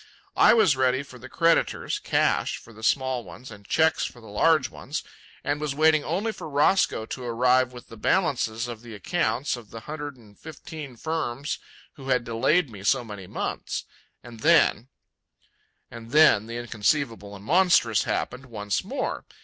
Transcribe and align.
I 0.39 0.55
was 0.55 0.75
ready 0.75 1.03
for 1.03 1.19
the 1.19 1.29
creditors, 1.29 1.99
cash 1.99 2.57
for 2.57 2.73
the 2.73 2.81
small 2.81 3.23
ones 3.23 3.51
and 3.51 3.67
cheques 3.67 4.03
for 4.03 4.19
the 4.19 4.25
large 4.29 4.67
ones, 4.67 5.03
and 5.43 5.61
was 5.61 5.75
waiting 5.75 6.03
only 6.03 6.31
for 6.31 6.49
Roscoe 6.49 7.05
to 7.05 7.23
arrive 7.23 7.71
with 7.71 7.89
the 7.89 7.97
balances 7.97 8.67
of 8.67 8.81
the 8.81 8.95
accounts 8.95 9.55
of 9.55 9.69
the 9.69 9.81
hundred 9.81 10.17
and 10.17 10.39
fifteen 10.39 10.95
firms 10.95 11.59
who 11.97 12.09
had 12.09 12.23
delayed 12.23 12.67
me 12.67 12.81
so 12.81 13.03
many 13.03 13.27
months. 13.27 13.83
And 14.23 14.39
then— 14.39 14.89
And 15.91 16.09
then 16.09 16.47
the 16.47 16.57
inconceivable 16.57 17.35
and 17.35 17.45
monstrous 17.45 18.05
happened 18.05 18.47
once 18.47 18.83
more. 18.83 19.23